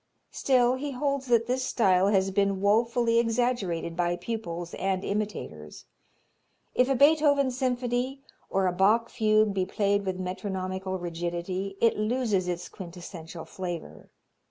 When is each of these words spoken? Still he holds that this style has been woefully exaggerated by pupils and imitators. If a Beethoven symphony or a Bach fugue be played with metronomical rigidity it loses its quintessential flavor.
Still 0.31 0.73
he 0.77 0.89
holds 0.93 1.27
that 1.27 1.45
this 1.45 1.63
style 1.63 2.07
has 2.07 2.31
been 2.31 2.59
woefully 2.59 3.19
exaggerated 3.19 3.95
by 3.95 4.15
pupils 4.15 4.73
and 4.73 5.03
imitators. 5.05 5.85
If 6.73 6.89
a 6.89 6.95
Beethoven 6.95 7.51
symphony 7.51 8.21
or 8.49 8.65
a 8.65 8.71
Bach 8.73 9.11
fugue 9.11 9.53
be 9.53 9.67
played 9.67 10.07
with 10.07 10.19
metronomical 10.19 10.97
rigidity 10.99 11.77
it 11.79 11.99
loses 11.99 12.47
its 12.47 12.67
quintessential 12.67 13.45
flavor. 13.45 14.09